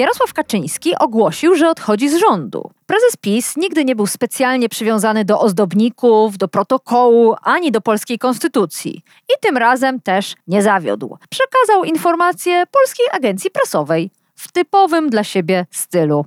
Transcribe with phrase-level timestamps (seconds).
[0.00, 2.70] Jarosław Kaczyński ogłosił, że odchodzi z rządu.
[2.86, 9.02] Prezes PiS nigdy nie był specjalnie przywiązany do ozdobników, do protokołu ani do polskiej konstytucji.
[9.28, 11.18] I tym razem też nie zawiódł.
[11.30, 16.24] Przekazał informację polskiej agencji prasowej w typowym dla siebie stylu.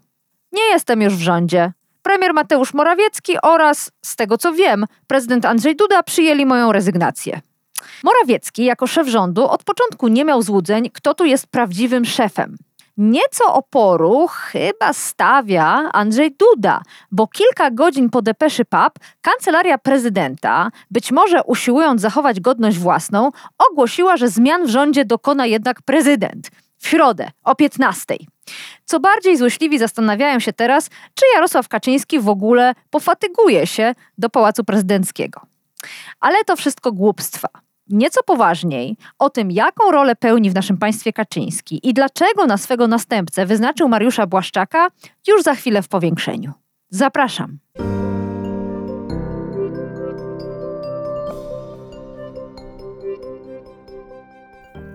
[0.51, 1.71] Nie jestem już w rządzie.
[2.01, 7.41] Premier Mateusz Morawiecki oraz, z tego co wiem, prezydent Andrzej Duda przyjęli moją rezygnację.
[8.03, 12.57] Morawiecki jako szef rządu od początku nie miał złudzeń, kto tu jest prawdziwym szefem.
[12.97, 21.11] Nieco oporu chyba stawia Andrzej Duda, bo kilka godzin po depeszy PAP kancelaria prezydenta, być
[21.11, 26.51] może usiłując zachować godność własną, ogłosiła, że zmian w rządzie dokona jednak prezydent.
[26.77, 28.15] W środę o 15.
[28.85, 34.63] Co bardziej złośliwi zastanawiają się teraz, czy Jarosław Kaczyński w ogóle pofatyguje się do Pałacu
[34.63, 35.41] Prezydenckiego.
[36.19, 37.62] Ale to wszystko głupstwa.
[37.89, 42.87] Nieco poważniej o tym, jaką rolę pełni w naszym państwie Kaczyński i dlaczego na swego
[42.87, 44.87] następcę wyznaczył Mariusza Błaszczaka,
[45.27, 46.51] już za chwilę w powiększeniu.
[46.89, 47.57] Zapraszam.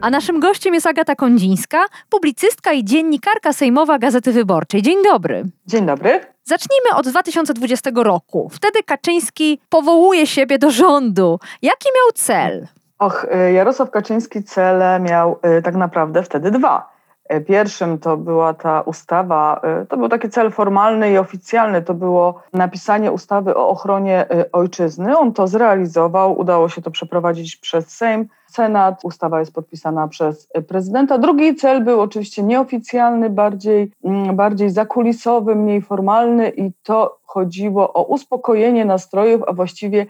[0.00, 1.78] A naszym gościem jest Agata Kondzińska,
[2.10, 4.82] publicystka i dziennikarka sejmowa Gazety Wyborczej.
[4.82, 5.44] Dzień dobry.
[5.66, 6.20] Dzień dobry.
[6.44, 8.48] Zacznijmy od 2020 roku.
[8.52, 11.38] Wtedy Kaczyński powołuje siebie do rządu.
[11.62, 12.66] Jaki miał cel?
[12.98, 16.97] Och, y, Jarosław Kaczyński cele miał y, tak naprawdę wtedy dwa.
[17.34, 22.42] Y, pierwszym to była ta ustawa, to był taki cel formalny i oficjalny, to było
[22.52, 25.18] napisanie ustawy o ochronie ojczyzny.
[25.18, 28.28] On to zrealizował, udało się to przeprowadzić przez Sejm.
[28.50, 31.18] Senat, ustawa jest podpisana przez prezydenta.
[31.18, 38.02] Drugi cel był oczywiście nieoficjalny, bardziej, mm, bardziej zakulisowy, mniej formalny i to chodziło o
[38.02, 40.06] uspokojenie nastrojów, a właściwie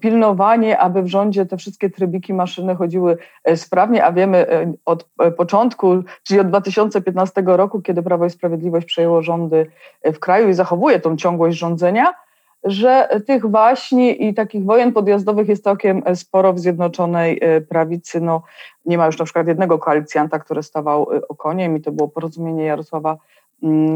[0.00, 5.08] pilnowanie, aby w rządzie te wszystkie trybiki maszyny chodziły e, sprawnie, a wiemy e, od
[5.18, 9.66] e, początku, czyli od 2015 roku, kiedy Prawo i Sprawiedliwość przejęło rządy
[10.04, 12.12] w kraju i zachowuje tą ciągłość rządzenia,
[12.64, 18.20] że tych waśni i takich wojen podjazdowych jest całkiem sporo w Zjednoczonej Prawicy.
[18.20, 18.42] No,
[18.86, 23.16] nie ma już na przykład jednego koalicjanta, który stawał okoniem i to było porozumienie Jarosława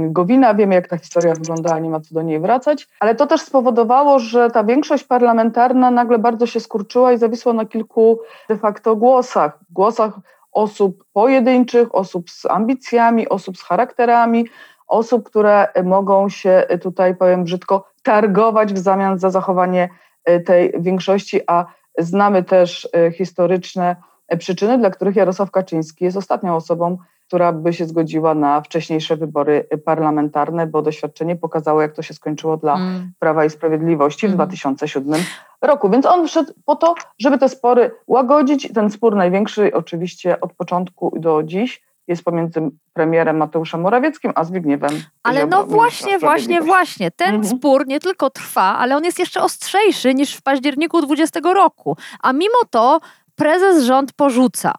[0.06, 0.54] Gowina.
[0.54, 4.18] Wiemy, jak ta historia wyglądała, nie ma co do niej wracać, ale to też spowodowało,
[4.18, 9.58] że ta większość parlamentarna nagle bardzo się skurczyła i zawisła na kilku de facto głosach.
[9.70, 10.14] Głosach
[10.52, 14.46] osób pojedynczych, osób z ambicjami, osób z charakterami,
[14.86, 19.88] osób, które mogą się tutaj, powiem brzydko, targować w zamian za zachowanie
[20.24, 21.66] e, tej większości, a
[21.98, 23.96] znamy też e, historyczne
[24.38, 29.68] przyczyny, dla których Jarosław Kaczyński jest ostatnią osobą, która by się zgodziła na wcześniejsze wybory
[29.84, 33.12] parlamentarne, bo doświadczenie pokazało, jak to się skończyło dla mm.
[33.18, 34.36] Prawa i Sprawiedliwości w mm.
[34.36, 35.20] 2007
[35.62, 35.90] roku.
[35.90, 38.72] Więc on wszedł po to, żeby te spory łagodzić.
[38.74, 42.60] Ten spór największy oczywiście od początku do dziś jest pomiędzy
[42.92, 45.02] premierem Mateuszem Morawieckim a Zbigniewem.
[45.22, 47.10] Ale Ziobro, no właśnie, właśnie, właśnie.
[47.10, 47.58] Ten mhm.
[47.58, 51.96] spór nie tylko trwa, ale on jest jeszcze ostrzejszy niż w październiku 20 roku.
[52.20, 53.00] A mimo to
[53.34, 54.72] prezes rząd porzuca.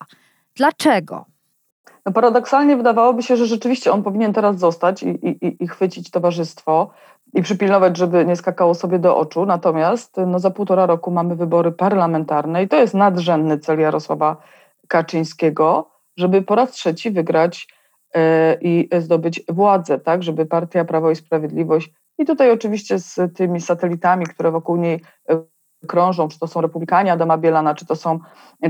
[0.55, 1.25] Dlaczego?
[2.05, 6.91] No paradoksalnie wydawałoby się, że rzeczywiście on powinien teraz zostać i, i, i chwycić towarzystwo
[7.33, 9.45] i przypilnować, żeby nie skakało sobie do oczu.
[9.45, 14.37] Natomiast no, za półtora roku mamy wybory parlamentarne i to jest nadrzędny cel Jarosława
[14.87, 17.67] Kaczyńskiego żeby po raz trzeci wygrać
[18.15, 23.61] e, i zdobyć władzę, tak, żeby partia Prawo i Sprawiedliwość i tutaj oczywiście z tymi
[23.61, 25.43] satelitami, które wokół niej e,
[25.87, 28.19] krążą, czy to są Republikanie Adama Bielana, czy to, są,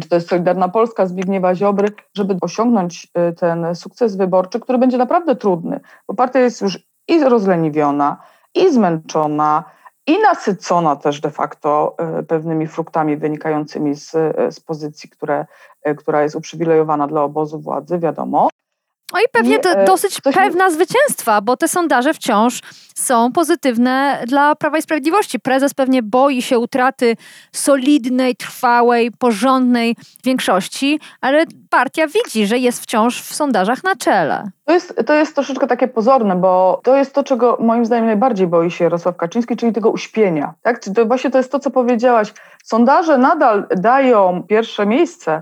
[0.01, 4.97] czy to jest Solidarna Polska Zbigniewa Ziobry, żeby osiągnąć e, ten sukces wyborczy, który będzie
[4.97, 8.17] naprawdę trudny, bo partia jest już i rozleniwiona,
[8.55, 9.63] i zmęczona,
[10.07, 15.45] i nasycona też de facto e, pewnymi fruktami wynikającymi z, e, z pozycji, które,
[15.97, 18.49] która jest uprzywilejowana dla obozu władzy, wiadomo.
[19.13, 22.61] No i pewnie nie, dosyć pewna zwycięstwa, bo te sondaże wciąż
[22.95, 25.39] są pozytywne dla Prawa i Sprawiedliwości.
[25.39, 27.15] Prezes pewnie boi się utraty
[27.51, 34.51] solidnej, trwałej, porządnej większości, ale partia widzi, że jest wciąż w sondażach na czele.
[34.65, 38.47] To jest, to jest troszeczkę takie pozorne, bo to jest to, czego moim zdaniem najbardziej
[38.47, 40.53] boi się Jarosław Kaczyński, czyli tego uśpienia.
[40.61, 40.79] Tak?
[40.79, 42.33] To właśnie to jest to, co powiedziałaś.
[42.63, 45.41] Sondaże nadal dają pierwsze miejsce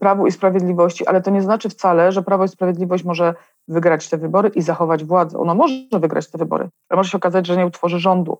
[0.00, 3.34] Prawu i Sprawiedliwości, ale to nie znaczy wcale, że Prawo i Sprawiedliwość może
[3.68, 5.38] wygrać te wybory i zachować władzę.
[5.38, 8.38] Ono może wygrać te wybory, ale może się okazać, że nie utworzy rządu.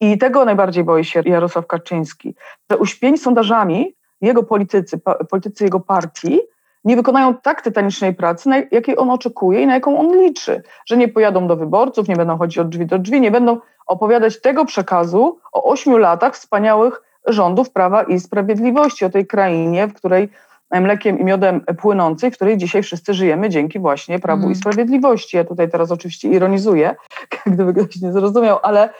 [0.00, 2.34] I tego najbardziej boi się Jarosław Kaczyński,
[2.70, 6.40] że uśpieni sondażami jego politycy, politycy jego partii
[6.84, 10.96] nie wykonają tak tytanicznej pracy, na jakiej on oczekuje i na jaką on liczy, że
[10.96, 14.64] nie pojadą do wyborców, nie będą chodzić od drzwi do drzwi, nie będą opowiadać tego
[14.64, 20.28] przekazu o ośmiu latach wspaniałych rządów Prawa i Sprawiedliwości, o tej krainie, w której
[20.70, 24.52] mlekiem i miodem płynącej, w której dzisiaj wszyscy żyjemy dzięki właśnie Prawu mm.
[24.52, 25.36] i Sprawiedliwości.
[25.36, 26.96] Ja tutaj teraz oczywiście ironizuję,
[27.46, 28.90] gdyby ktoś nie zrozumiał, ale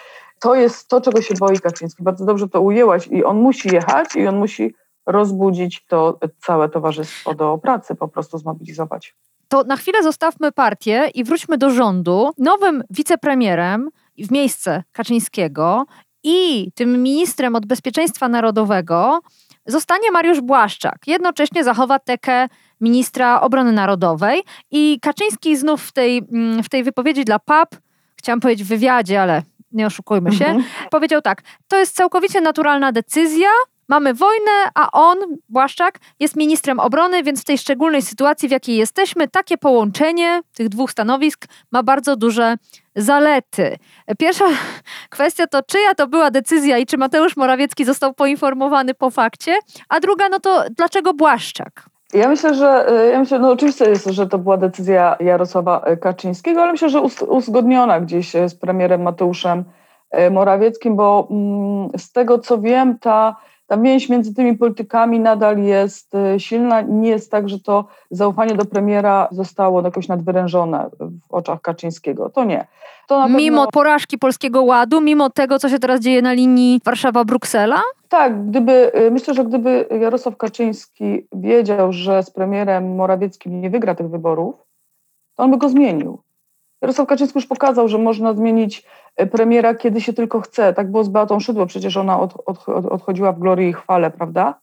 [0.40, 2.02] to jest to, czego się boi Kaczyński.
[2.02, 4.74] Bardzo dobrze to ujęłaś i on musi jechać i on musi
[5.06, 9.14] rozbudzić to całe towarzystwo do pracy, po prostu zmobilizować.
[9.48, 12.30] To na chwilę zostawmy partię i wróćmy do rządu.
[12.38, 13.88] Nowym wicepremierem
[14.18, 15.86] w miejsce Kaczyńskiego
[16.24, 19.20] i tym ministrem od bezpieczeństwa narodowego
[19.68, 20.98] zostanie Mariusz Błaszczak.
[21.06, 22.48] Jednocześnie zachowa tekę
[22.80, 27.76] ministra obrony narodowej i Kaczyński znów w tej, mm, w tej wypowiedzi dla PAP,
[28.16, 29.42] chciałam powiedzieć w wywiadzie, ale
[29.72, 30.64] nie oszukujmy się, mhm.
[30.90, 33.48] powiedział tak, to jest całkowicie naturalna decyzja,
[33.88, 35.18] Mamy wojnę, a on,
[35.48, 40.68] Błaszczak, jest ministrem obrony, więc w tej szczególnej sytuacji, w jakiej jesteśmy, takie połączenie tych
[40.68, 42.56] dwóch stanowisk ma bardzo duże
[42.98, 43.76] zalety.
[44.18, 44.44] Pierwsza
[45.10, 49.58] kwestia to, czyja to była decyzja i czy Mateusz Morawiecki został poinformowany po fakcie,
[49.88, 51.84] a druga, no to dlaczego Błaszczak?
[52.14, 56.72] Ja myślę, że ja myślę, no oczywiście jest, że to była decyzja Jarosława Kaczyńskiego, ale
[56.72, 59.64] myślę, że uzgodniona gdzieś z premierem Mateuszem
[60.10, 63.36] e, Morawieckim, bo mm, z tego co wiem, ta
[63.68, 66.80] ta więź między tymi politykami nadal jest y, silna.
[66.80, 72.30] Nie jest tak, że to zaufanie do premiera zostało jakoś nadwyrężone w oczach Kaczyńskiego.
[72.30, 72.66] To nie.
[73.08, 77.80] To mimo porażki Polskiego Ładu, mimo tego, co się teraz dzieje na linii Warszawa-Bruksela?
[78.08, 83.94] Tak, gdyby, y, myślę, że gdyby Jarosław Kaczyński wiedział, że z premierem Morawieckim nie wygra
[83.94, 84.54] tych wyborów,
[85.36, 86.18] to on by go zmienił.
[86.82, 88.84] Jarosław Kaczyński już pokazał, że można zmienić
[89.26, 90.74] premiera, kiedy się tylko chce.
[90.74, 94.60] Tak było z Beatą Szydło, przecież ona od, od, odchodziła w glorii i chwale, prawda?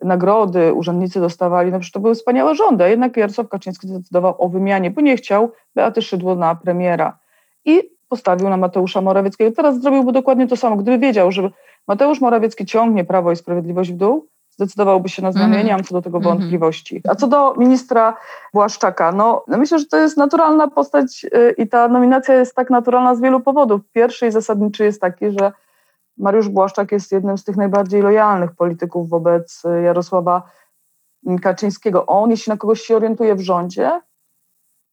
[0.00, 4.90] Nagrody, urzędnicy dostawali, no przecież to były wspaniałe rządy, jednak Jarosław Kaczyński zdecydował o wymianie,
[4.90, 7.18] bo nie chciał Beaty Szydło na premiera
[7.64, 9.56] i postawił na Mateusza Morawieckiego.
[9.56, 10.76] Teraz zrobiłby dokładnie to samo.
[10.76, 11.50] Gdyby wiedział, że
[11.88, 15.54] Mateusz Morawiecki ciągnie Prawo i Sprawiedliwość w dół, zdecydowałby się na zmianę.
[15.54, 15.66] Mm.
[15.66, 16.38] Nie mam co do tego mhm.
[16.38, 17.02] wątpliwości.
[17.08, 18.16] A co do ministra
[18.52, 22.70] Błaszczaka, no, no myślę, że to jest naturalna postać y, i ta nominacja jest tak
[22.70, 23.80] naturalna z wielu powodów.
[23.92, 25.52] Pierwszy i zasadniczy jest taki, że
[26.18, 30.42] Mariusz Błaszczak jest jednym z tych najbardziej lojalnych polityków wobec y, Jarosława
[31.42, 32.06] Kaczyńskiego.
[32.06, 34.00] On, jeśli na kogoś się orientuje w rządzie,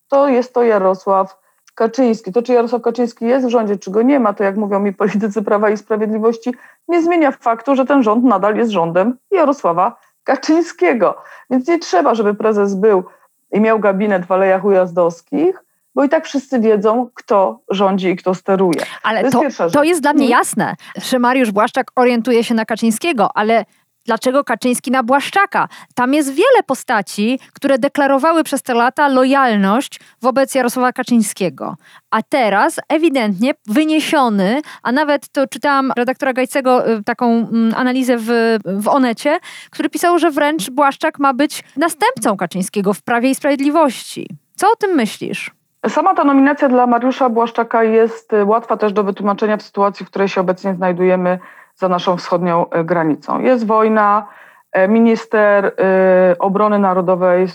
[0.07, 1.39] to jest to Jarosław
[1.79, 2.31] Kaczyński.
[2.31, 4.93] To, czy Jarosław Kaczyński jest w rządzie, czy go nie ma, to jak mówią mi
[4.93, 6.53] politycy Prawa i Sprawiedliwości,
[6.87, 11.17] nie zmienia faktu, że ten rząd nadal jest rządem Jarosława Kaczyńskiego.
[11.49, 13.03] Więc nie trzeba, żeby prezes był
[13.51, 15.63] i miał gabinet w Alejach Ujazdowskich,
[15.95, 18.81] bo i tak wszyscy wiedzą, kto rządzi i kto steruje.
[19.03, 20.39] Ale to, jest, to, to jest dla mnie mhm.
[20.39, 23.65] jasne, że Mariusz Błaszczak orientuje się na Kaczyńskiego, ale
[24.09, 25.67] dlaczego Kaczyński na Błaszczaka.
[25.95, 31.75] Tam jest wiele postaci, które deklarowały przez te lata lojalność wobec Jarosława Kaczyńskiego.
[32.11, 38.57] A teraz ewidentnie wyniesiony, a nawet to czytałam redaktora Gajcego y, taką mm, analizę w,
[38.65, 39.39] w Onecie,
[39.71, 44.27] który pisał, że wręcz Błaszczak ma być następcą Kaczyńskiego w Prawie i Sprawiedliwości.
[44.55, 45.51] Co o tym myślisz?
[45.87, 50.09] Sama ta nominacja dla Mariusza Błaszczaka jest y, łatwa też do wytłumaczenia w sytuacji, w
[50.09, 51.39] której się obecnie znajdujemy
[51.79, 53.39] za naszą wschodnią e, granicą.
[53.39, 54.27] Jest wojna,
[54.71, 57.47] e, minister e, obrony narodowej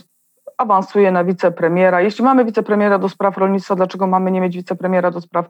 [0.59, 2.01] awansuje na wicepremiera.
[2.01, 5.47] Jeśli mamy wicepremiera do spraw rolnictwa, dlaczego mamy nie mieć wicepremiera do spraw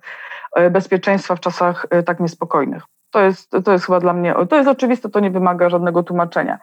[0.71, 2.83] bezpieczeństwa w czasach tak niespokojnych?
[3.11, 6.59] To jest, to jest chyba dla mnie, to jest oczywiste, to nie wymaga żadnego tłumaczenia.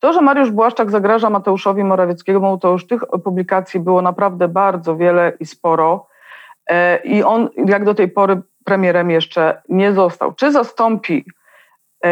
[0.00, 5.32] To, że Mariusz Błaszczak zagraża Mateuszowi Morawieckiemu, to już tych publikacji było naprawdę bardzo wiele
[5.40, 6.06] i sporo.
[7.04, 10.32] I on jak do tej pory premierem jeszcze nie został.
[10.32, 11.24] Czy zastąpi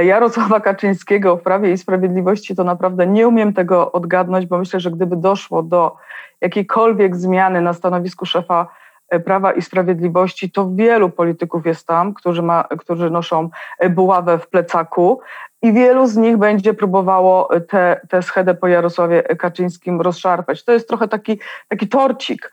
[0.01, 4.91] Jarosława Kaczyńskiego w Prawie i Sprawiedliwości, to naprawdę nie umiem tego odgadnąć, bo myślę, że
[4.91, 5.97] gdyby doszło do
[6.41, 8.69] jakiejkolwiek zmiany na stanowisku szefa
[9.09, 14.39] e, Prawa i Sprawiedliwości, to wielu polityków jest tam, którzy, ma, którzy noszą e, buławę
[14.39, 15.21] w plecaku
[15.63, 17.49] i wielu z nich będzie próbowało
[18.09, 20.65] tę schedę po Jarosławie Kaczyńskim rozszarpać.
[20.65, 22.53] To jest trochę taki, taki torcik,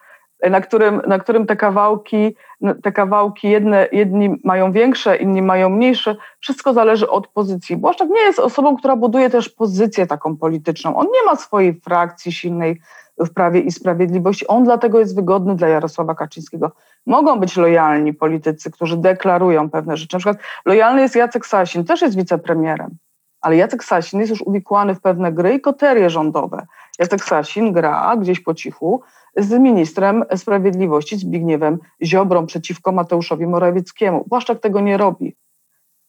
[0.49, 2.35] na którym, na którym te kawałki,
[2.83, 6.15] te kawałki jedne, jedni mają większe, inni mają mniejsze.
[6.39, 7.77] Wszystko zależy od pozycji.
[7.77, 10.95] Błaszczak nie jest osobą, która buduje też pozycję taką polityczną.
[10.95, 12.81] On nie ma swojej frakcji silnej
[13.17, 14.47] w Prawie i Sprawiedliwości.
[14.47, 16.71] On dlatego jest wygodny dla Jarosława Kaczyńskiego.
[17.05, 20.15] Mogą być lojalni politycy, którzy deklarują pewne rzeczy.
[20.15, 22.97] Na przykład lojalny jest Jacek Sasin, też jest wicepremierem.
[23.41, 26.67] Ale Jacek Sasin jest już uwikłany w pewne gry i koterie rządowe.
[26.99, 29.01] Jacek Sasin gra gdzieś po cichu
[29.37, 34.25] z ministrem sprawiedliwości Zbigniewem Ziobrą przeciwko Mateuszowi Morawieckiemu.
[34.27, 35.35] Błaszczak tego nie robi.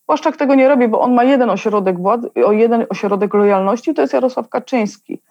[0.07, 4.15] Błaszczak tego nie robi, bo on ma jeden ośrodek władzy, jeden ośrodek lojalności, to jest
[4.15, 5.23] Jarosław Kaczyński.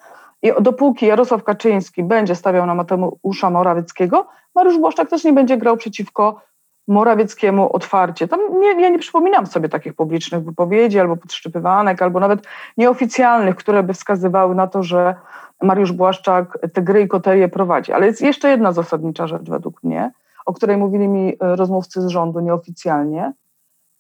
[0.42, 5.78] I dopóki Jarosław Kaczyński będzie stawiał na Mateusza Morawieckiego, Mariusz Błaszczak też nie będzie grał
[5.78, 6.42] przeciwko
[6.90, 8.28] Morawieckiemu otwarcie.
[8.28, 12.40] Tam nie, ja nie przypominam sobie takich publicznych wypowiedzi albo podszczypywanek, albo nawet
[12.78, 15.16] nieoficjalnych, które by wskazywały na to, że
[15.62, 17.94] Mariusz Błaszczak te gry i koterie prowadzi.
[17.94, 20.12] Ale jest jeszcze jedna zasadnicza rzecz według mnie,
[20.46, 23.34] o której mówili mi e, rozmówcy z rządu nieoficjalnie.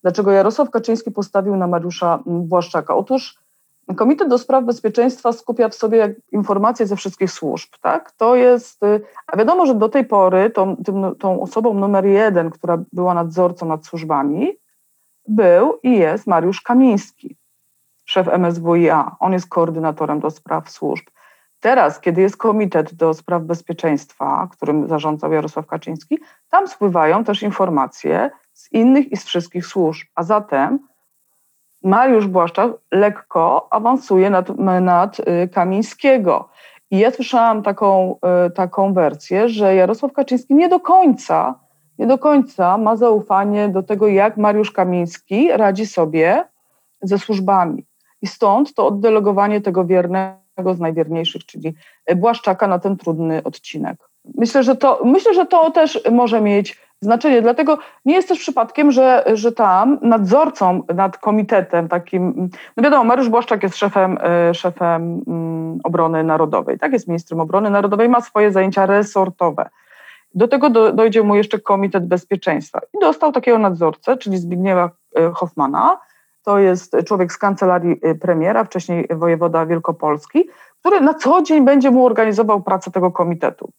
[0.01, 2.95] Dlaczego Jarosław Kaczyński postawił na Mariusza Błaszczaka?
[2.95, 3.39] Otóż
[3.95, 7.69] Komitet do Spraw Bezpieczeństwa skupia w sobie informacje ze wszystkich służb.
[7.81, 8.11] Tak?
[8.11, 12.49] To jest, y, a wiadomo, że do tej pory tą, tym, tą osobą numer jeden,
[12.49, 14.57] która była nadzorcą nad służbami,
[15.27, 17.35] był i jest Mariusz Kamiński,
[18.05, 19.15] szef MSWiA.
[19.19, 21.05] On jest koordynatorem do spraw służb.
[21.59, 26.19] Teraz, kiedy jest Komitet do Spraw Bezpieczeństwa, którym zarządzał Jarosław Kaczyński,
[26.49, 30.07] tam spływają też informacje z innych i z wszystkich służb.
[30.15, 30.79] A zatem
[31.83, 36.49] Mariusz Błaszczak lekko awansuje nad, nad y, Kamińskiego.
[36.91, 38.15] I ja słyszałam taką,
[38.47, 41.59] y, taką wersję, że Jarosław Kaczyński nie do końca,
[41.99, 46.43] nie do końca ma zaufanie do tego, jak Mariusz Kamiński radzi sobie
[47.01, 47.85] ze służbami.
[48.21, 51.73] I stąd to oddelegowanie tego wiernego z najwierniejszych, czyli
[52.15, 54.09] Błaszczaka na ten trudny odcinek.
[54.35, 57.41] Myślę, że to, myślę, że to też może mieć znaczenie.
[57.41, 63.29] Dlatego nie jest też przypadkiem, że, że tam nadzorcą nad komitetem takim, no wiadomo, Mariusz
[63.29, 68.51] Błaszczak jest szefem, e, szefem mm, obrony narodowej, tak, jest ministrem obrony narodowej, ma swoje
[68.51, 69.69] zajęcia resortowe.
[70.35, 72.79] Do tego do, dojdzie mu jeszcze Komitet Bezpieczeństwa.
[72.93, 75.99] I dostał takiego nadzorcę, czyli Zbigniewa e, Hoffmana,
[76.43, 81.91] to jest człowiek z kancelarii e, premiera, wcześniej wojewoda wielkopolski, który na co dzień będzie
[81.91, 83.71] mu organizował pracę tego komitetu.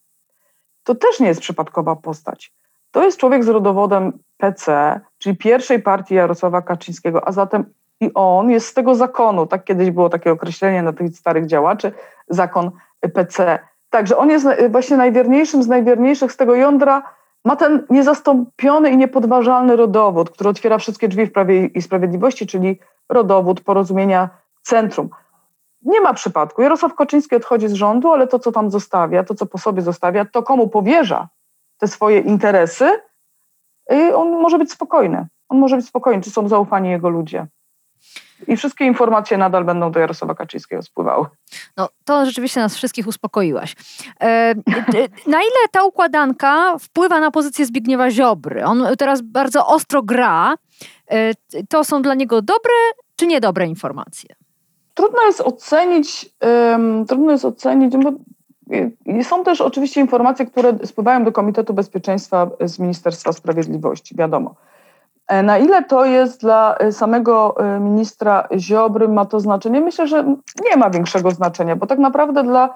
[0.83, 2.53] To też nie jest przypadkowa postać.
[2.91, 7.65] To jest człowiek z rodowodem PC, czyli pierwszej partii Jarosława Kaczyńskiego, a zatem
[7.99, 11.91] i on jest z tego zakonu, tak kiedyś było takie określenie na tych starych działaczy,
[12.29, 12.71] zakon
[13.13, 13.59] PC.
[13.89, 17.03] Także on jest właśnie najwierniejszym z najwierniejszych z tego jądra,
[17.45, 22.79] ma ten niezastąpiony i niepodważalny rodowód, który otwiera wszystkie drzwi w Prawie i Sprawiedliwości, czyli
[23.09, 24.29] rodowód porozumienia
[24.61, 25.09] centrum.
[25.81, 26.61] Nie ma przypadku.
[26.61, 30.25] Jarosław Kaczyński odchodzi z rządu, ale to, co tam zostawia, to, co po sobie zostawia,
[30.25, 31.27] to komu powierza
[31.81, 32.89] te swoje interesy,
[34.15, 35.27] on może być spokojny.
[35.49, 37.47] On może być spokojny, czy są zaufani jego ludzie.
[38.47, 41.25] I wszystkie informacje nadal będą do Jarosława Kaczyńskiego spływały.
[41.77, 43.75] No, to rzeczywiście nas wszystkich uspokoiłaś.
[44.21, 44.55] E,
[45.27, 48.65] na ile ta układanka wpływa na pozycję Zbigniewa Ziobry?
[48.65, 50.55] On teraz bardzo ostro gra.
[51.11, 51.31] E,
[51.69, 52.73] to są dla niego dobre
[53.15, 54.35] czy niedobre informacje?
[54.93, 58.11] Trudno jest ocenić, um, trudno jest ocenić, bo
[59.23, 64.55] są też oczywiście informacje, które spływają do Komitetu Bezpieczeństwa z Ministerstwa Sprawiedliwości, wiadomo.
[65.27, 69.81] E, na ile to jest dla e, samego e, ministra Ziobry, ma to znaczenie?
[69.81, 70.23] Myślę, że
[70.69, 72.73] nie ma większego znaczenia, bo tak naprawdę dla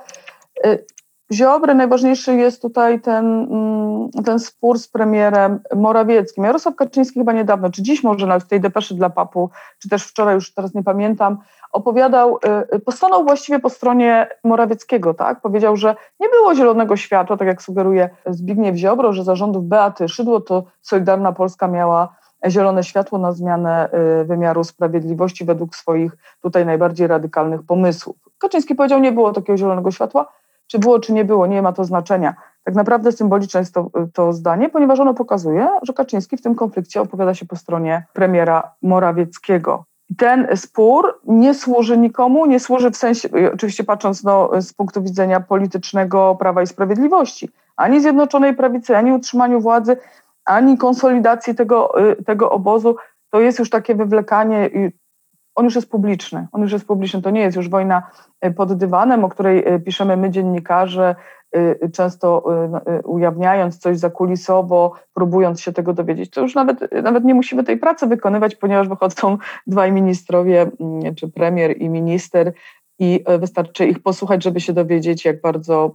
[1.34, 6.44] Ziobry najważniejszy jest tutaj ten, mm, ten spór z premierem Morawieckim.
[6.44, 9.50] Jarosław Kaczyński chyba niedawno, czy dziś może nawet w tej depeszy dla papu,
[9.80, 11.38] czy też wczoraj, już teraz nie pamiętam,
[11.76, 12.38] opowiadał,
[12.72, 15.42] y, y, postanął właściwie po stronie Morawieckiego, tak?
[15.42, 20.42] Powiedział, że nie było zielonego światła, tak jak sugeruje Zbigniew Ziobro, że zarządów Beaty Szydło
[20.42, 22.16] to Solidarna Polska miała
[22.48, 23.90] zielone światło na zmianę
[24.22, 28.16] y, wymiaru sprawiedliwości według swoich tutaj najbardziej radykalnych pomysłów.
[28.38, 30.32] Kaczyński powiedział, nie było takiego zielonego światła,
[30.68, 32.34] czy było, czy nie było, nie ma to znaczenia.
[32.64, 37.02] Tak naprawdę symboliczne jest to, to zdanie, ponieważ ono pokazuje, że Kaczyński w tym konflikcie
[37.02, 39.86] opowiada się po stronie premiera Morawieckiego
[40.18, 45.40] ten spór nie służy nikomu, nie służy w sensie, oczywiście patrząc no, z punktu widzenia
[45.40, 49.98] politycznego Prawa i Sprawiedliwości, ani Zjednoczonej Prawicy, ani utrzymaniu władzy,
[50.46, 52.96] ani konsolidacji tego, y, tego obozu.
[53.30, 54.70] To jest już takie wywlekanie,
[55.56, 58.04] on już jest publiczny, on już jest publiczny, to nie jest już wojna
[58.46, 61.16] y, pod dywanem, o której y, piszemy my dziennikarze,
[61.94, 67.24] często y, no, y, ujawniając coś zakulisowo, próbując się tego dowiedzieć, to już nawet, nawet
[67.24, 72.54] nie musimy tej pracy wykonywać, ponieważ wychodzą dwaj ministrowie, mm, czy premier i minister,
[73.00, 75.92] i wystarczy ich posłuchać, żeby się dowiedzieć, jak bardzo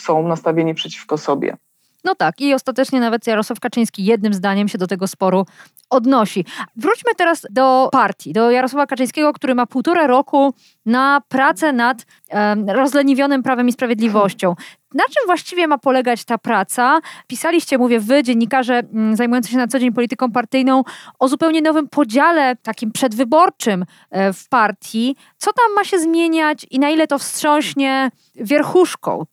[0.00, 1.56] są nastawieni przeciwko sobie.
[2.04, 5.46] No tak, i ostatecznie nawet Jarosław Kaczyński jednym zdaniem się do tego sporu
[5.90, 6.44] odnosi.
[6.76, 10.54] Wróćmy teraz do partii, do Jarosława Kaczyńskiego, który ma półtora roku
[10.86, 14.54] na pracę nad um, rozleniwionym Prawem i Sprawiedliwością.
[14.94, 17.00] Na czym właściwie ma polegać ta praca?
[17.26, 20.82] Pisaliście, mówię wy, dziennikarze mm, zajmujący się na co dzień polityką partyjną,
[21.18, 25.16] o zupełnie nowym podziale takim przedwyborczym e, w partii.
[25.38, 29.24] Co tam ma się zmieniać i na ile to wstrząśnie wierchuszką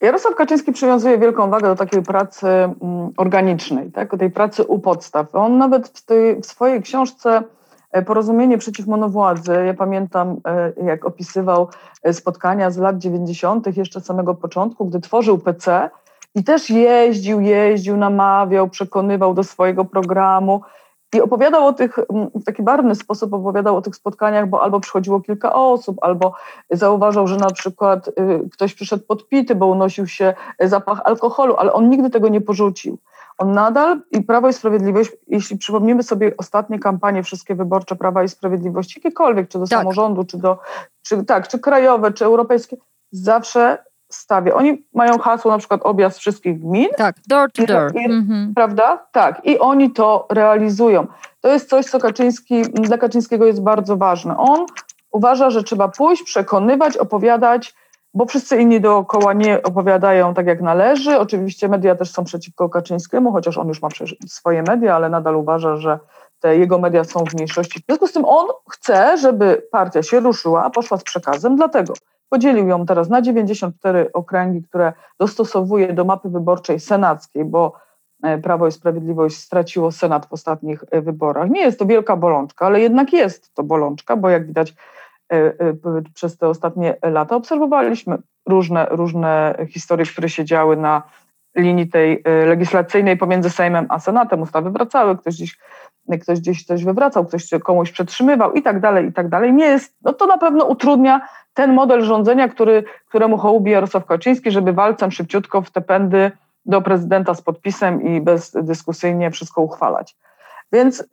[0.00, 2.74] Jarosław Kaczyński przywiązuje wielką wagę do takiej pracy mm,
[3.16, 4.16] organicznej, tak?
[4.18, 5.34] tej pracy u podstaw.
[5.34, 7.42] On nawet w, tej, w swojej książce
[7.92, 11.68] e, Porozumienie przeciw monowładzy, ja pamiętam, e, jak opisywał
[12.02, 15.90] e, spotkania z lat 90., jeszcze samego początku, gdy tworzył PC
[16.34, 20.60] i też jeździł, jeździł, namawiał, przekonywał do swojego programu.
[21.14, 24.80] I opowiadał o tych, mm, w taki barwny sposób opowiadał o tych spotkaniach, bo albo
[24.80, 26.34] przychodziło kilka osób, albo
[26.70, 28.12] zauważał, że na przykład y,
[28.52, 32.98] ktoś przyszedł podpity, bo unosił się zapach alkoholu, ale on nigdy tego nie porzucił.
[33.38, 38.28] On nadal i Prawo i Sprawiedliwość, jeśli przypomnimy sobie ostatnie kampanie, wszystkie wyborcze Prawa i
[38.28, 39.78] Sprawiedliwości, jakiekolwiek, czy do tak.
[39.78, 40.58] samorządu, czy do,
[41.02, 42.76] czy, tak, czy krajowe, czy europejskie,
[43.12, 43.78] zawsze
[44.12, 44.54] stawia.
[44.54, 46.88] Oni mają hasło na przykład objazd wszystkich gmin.
[46.96, 47.92] Tak, door to door.
[47.94, 48.54] I, mm-hmm.
[48.54, 49.06] Prawda?
[49.12, 49.40] Tak.
[49.44, 51.06] I oni to realizują.
[51.40, 54.36] To jest coś, co Kaczyński, dla Kaczyńskiego jest bardzo ważne.
[54.38, 54.66] On
[55.12, 57.74] uważa, że trzeba pójść, przekonywać, opowiadać,
[58.14, 61.18] bo wszyscy inni dookoła nie opowiadają tak, jak należy.
[61.18, 63.88] Oczywiście media też są przeciwko Kaczyńskiemu, chociaż on już ma
[64.26, 65.98] swoje media, ale nadal uważa, że
[66.40, 67.80] te jego media są w mniejszości.
[67.80, 71.94] W związku z tym on chce, żeby partia się ruszyła, poszła z przekazem, dlatego
[72.28, 77.72] Podzielił ją teraz na 94 okręgi, które dostosowuje do mapy wyborczej senackiej, bo
[78.22, 81.50] e, Prawo i Sprawiedliwość straciło Senat w ostatnich e, wyborach.
[81.50, 84.74] Nie jest to wielka bolączka, ale jednak jest to bolączka, bo jak widać
[85.32, 85.52] e,
[86.14, 88.18] przez te ostatnie lata obserwowaliśmy
[88.48, 91.02] różne, różne historie, które się działy na
[91.56, 94.42] linii tej legislacyjnej pomiędzy Sejmem a Senatem.
[94.42, 95.58] Ustawy wracały, ktoś gdzieś,
[96.22, 99.52] ktoś gdzieś coś wywracał, ktoś komuś przetrzymywał i tak dalej, i tak dalej.
[99.52, 101.20] Nie jest, no to na pewno utrudnia
[101.56, 106.32] ten model rządzenia, który, któremu hołubi Jarosław Kaczyński, żeby walcem szybciutko w te pędy
[106.66, 110.16] do prezydenta z podpisem i bezdyskusyjnie wszystko uchwalać.
[110.72, 111.04] Więc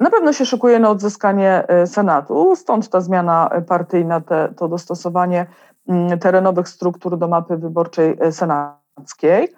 [0.00, 5.46] na pewno się szykuje na odzyskanie e, Senatu, stąd ta zmiana partyjna, te, to dostosowanie
[5.88, 9.48] mm, terenowych struktur do mapy wyborczej e, senackiej.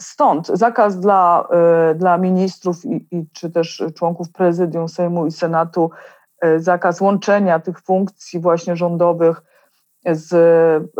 [0.00, 5.90] Stąd zakaz dla, e, dla ministrów i, i, czy też członków prezydium Sejmu i Senatu,
[6.56, 9.42] zakaz łączenia tych funkcji właśnie rządowych
[10.06, 10.28] z,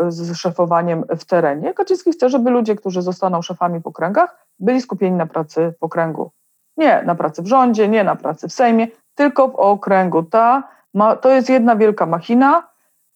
[0.08, 1.74] z szefowaniem w terenie.
[1.74, 6.30] Kaczyński chce, żeby ludzie, którzy zostaną szefami w okręgach, byli skupieni na pracy w okręgu.
[6.76, 10.22] Nie na pracy w rządzie, nie na pracy w Sejmie, tylko w okręgu.
[10.22, 12.68] Ta, ma, to jest jedna wielka machina,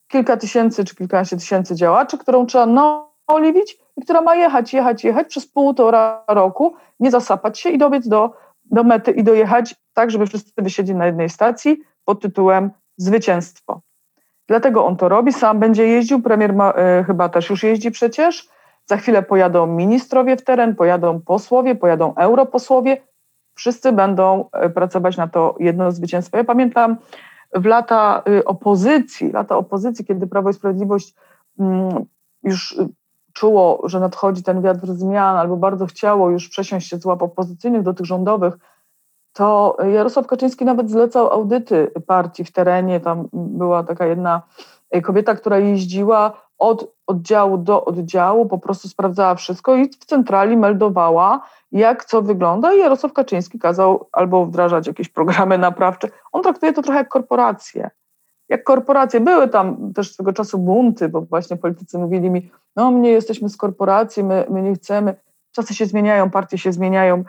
[0.09, 5.27] kilka tysięcy czy kilkanaście tysięcy działaczy, którą trzeba naoliwić i która ma jechać, jechać, jechać
[5.27, 8.33] przez półtora roku, nie zasapać się i dobiec do,
[8.64, 13.81] do mety i dojechać tak, żeby wszyscy wysiedli na jednej stacji pod tytułem zwycięstwo.
[14.49, 18.49] Dlatego on to robi, sam będzie jeździł, premier ma, y, chyba też już jeździ przecież.
[18.87, 22.97] Za chwilę pojadą ministrowie w teren, pojadą posłowie, pojadą europosłowie.
[23.55, 26.37] Wszyscy będą e, pracować na to jedno zwycięstwo.
[26.37, 26.97] Ja pamiętam
[27.55, 31.15] w lata y, opozycji, lata opozycji, kiedy Prawo i Sprawiedliwość
[31.59, 32.05] mm,
[32.43, 32.77] już
[33.33, 37.83] czuło, że nadchodzi ten wiatr zmian, albo bardzo chciało już przesiąść się z łap opozycyjnych
[37.83, 38.59] do tych rządowych,
[39.37, 43.01] to Jarosław Kaczyński nawet zlecał audyty partii w terenie.
[43.01, 44.42] Tam była taka jedna
[45.03, 51.40] kobieta, która jeździła od oddziału do oddziału, po prostu sprawdzała wszystko i w centrali meldowała,
[51.72, 52.75] jak co wygląda.
[52.75, 56.09] I Jarosław Kaczyński kazał albo wdrażać jakieś programy naprawcze.
[56.33, 57.90] On traktuje to trochę jak korporacje.
[58.49, 59.20] Jak korporacje.
[59.20, 63.49] Były tam też swego czasu bunty, bo właśnie politycy mówili mi, no my nie jesteśmy
[63.49, 65.14] z korporacji, my, my nie chcemy.
[65.53, 67.25] Czasy się zmieniają, partie się zmieniają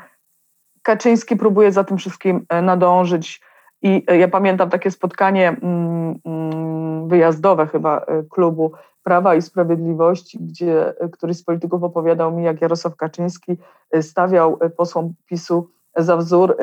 [0.88, 3.42] Kaczyński próbuje za tym wszystkim e, nadążyć.
[3.82, 8.72] I e, ja pamiętam takie spotkanie mm, mm, wyjazdowe chyba e, klubu
[9.04, 13.58] Prawa i Sprawiedliwości, gdzie któryś z polityków opowiadał mi, jak Jarosław Kaczyński
[14.02, 16.58] stawiał posłom PiSu za wzór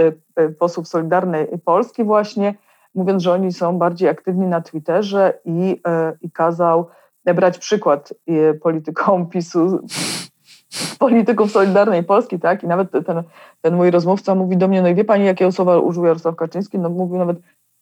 [0.58, 2.54] posłów Solidarnej Polski właśnie,
[2.94, 5.82] mówiąc, że oni są bardziej aktywni na Twitterze i,
[6.20, 6.88] i kazał
[7.24, 8.14] brać przykład
[8.62, 9.86] politykom PiSu
[10.98, 12.62] polityków Solidarnej Polski, tak?
[12.62, 13.22] I nawet ten,
[13.60, 16.78] ten mój rozmówca mówi do mnie, no i wie pani, jakie słowa użył Jarosław Kaczyński?
[16.78, 17.36] No mówił nawet,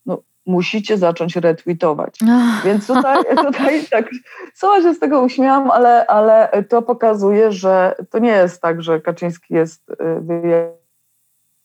[0.07, 2.18] no musicie zacząć retweetować.
[2.64, 4.11] Więc tutaj, tutaj tak,
[4.55, 9.00] sama się z tego uśmiałam, ale, ale to pokazuje, że to nie jest tak, że
[9.00, 9.94] Kaczyński jest y,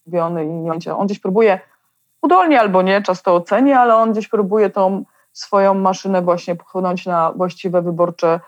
[0.06, 0.96] wyjawiony i nie.
[0.96, 1.60] On gdzieś próbuje,
[2.22, 7.06] udolnie albo nie, czas to oceni, ale on gdzieś próbuje tą swoją maszynę właśnie pchnąć
[7.06, 8.40] na właściwe wyborcze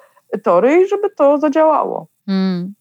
[0.43, 2.07] tory i żeby to zadziałało.
[2.29, 2.73] Hmm.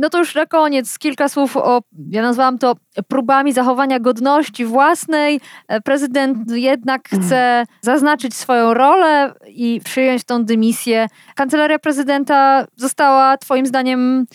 [0.00, 2.74] No to już na koniec kilka słów o, ja nazwałam to
[3.08, 5.40] próbami zachowania godności własnej.
[5.68, 11.06] E, prezydent jednak chce zaznaczyć swoją rolę i przyjąć tą dymisję.
[11.34, 14.26] Kancelaria prezydenta została Twoim zdaniem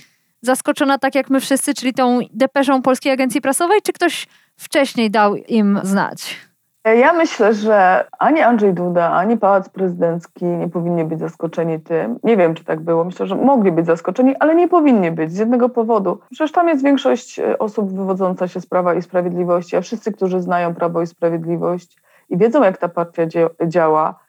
[0.42, 5.36] zaskoczona tak jak my wszyscy, czyli tą depeszą Polskiej Agencji Prasowej, czy ktoś wcześniej dał
[5.36, 6.47] im znać?
[6.96, 12.20] Ja myślę, że ani Andrzej Duda, ani Pałac Prezydencki nie powinni być zaskoczeni tym.
[12.24, 13.04] Nie wiem, czy tak było.
[13.04, 16.20] Myślę, że mogli być zaskoczeni, ale nie powinni być z jednego powodu.
[16.32, 20.42] Przecież tam jest większość e, osób wywodząca się z Prawa i Sprawiedliwości, a wszyscy, którzy
[20.42, 21.98] znają Prawo i Sprawiedliwość
[22.30, 23.24] i wiedzą, jak ta partia
[23.68, 24.20] działa,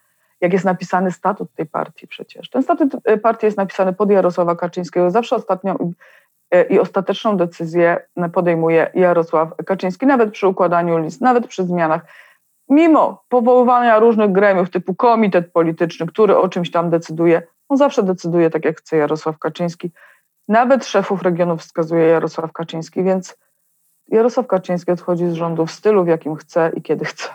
[0.40, 2.51] jak jest napisany statut tej partii przecież.
[2.51, 5.11] Ten statut e, partii jest napisany pod Jarosława Kaczyńskiego.
[5.11, 5.92] Zawsze ostatnią
[6.51, 12.03] e, i ostateczną decyzję podejmuje Jarosław Kaczyński, nawet przy układaniu list, nawet przy zmianach
[12.68, 18.50] mimo powoływania różnych gremiów typu komitet polityczny, który o czymś tam decyduje, on zawsze decyduje
[18.50, 19.90] tak, jak chce Jarosław Kaczyński.
[20.48, 23.37] Nawet szefów regionów wskazuje Jarosław Kaczyński, więc
[24.09, 27.28] Jarosław Kaczyński odchodzi z rządu w stylu, w jakim chce i kiedy chce.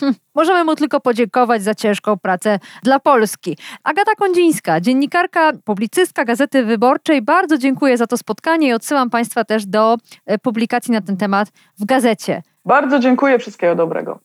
[0.00, 3.56] Hm, możemy mu tylko podziękować za ciężką pracę dla Polski.
[3.84, 9.66] Agata Kondzińska, dziennikarka, publicystka Gazety Wyborczej, bardzo dziękuję za to spotkanie i odsyłam Państwa też
[9.66, 12.42] do e, publikacji na ten temat w gazecie.
[12.66, 14.18] Bardzo dziękuję, wszystkiego dobrego.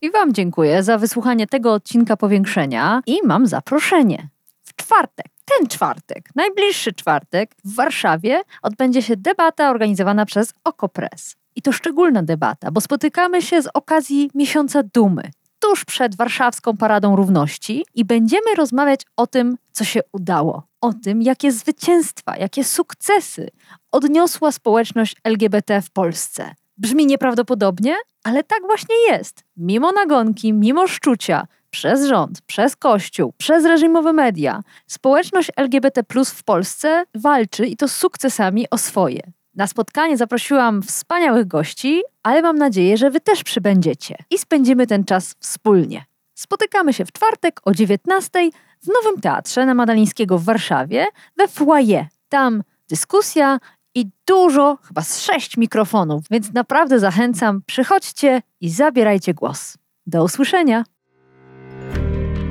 [0.00, 4.28] I Wam dziękuję za wysłuchanie tego odcinka powiększenia i mam zaproszenie.
[4.62, 11.36] W czwartek, ten czwartek, najbliższy czwartek w Warszawie odbędzie się debata organizowana przez Okopres.
[11.56, 15.30] I to szczególna debata, bo spotykamy się z okazji Miesiąca Dumy,
[15.64, 21.22] tuż przed warszawską Paradą Równości i będziemy rozmawiać o tym, co się udało, o tym,
[21.22, 23.50] jakie zwycięstwa, jakie sukcesy
[23.92, 26.54] odniosła społeczność LGBT w Polsce.
[26.78, 29.44] Brzmi nieprawdopodobnie, ale tak właśnie jest.
[29.56, 37.04] Mimo nagonki, mimo szczucia, przez rząd, przez Kościół, przez reżimowe media, społeczność LGBT w Polsce
[37.14, 39.20] walczy i to z sukcesami o swoje.
[39.56, 45.04] Na spotkanie zaprosiłam wspaniałych gości, ale mam nadzieję, że Wy też przybędziecie i spędzimy ten
[45.04, 46.04] czas wspólnie.
[46.34, 48.50] Spotykamy się w czwartek o 19
[48.82, 52.06] w Nowym Teatrze na Madalińskiego w Warszawie we foyer.
[52.28, 53.58] Tam dyskusja
[53.94, 59.76] i dużo, chyba z sześć mikrofonów, więc naprawdę zachęcam, przychodźcie i zabierajcie głos.
[60.06, 60.84] Do usłyszenia.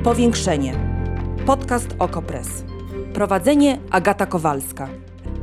[0.04, 0.74] Powiększenie.
[1.46, 2.48] Podcast Okopres.
[3.14, 5.03] Prowadzenie Agata Kowalska.